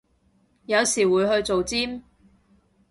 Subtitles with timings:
[0.65, 2.01] 有時會去做尖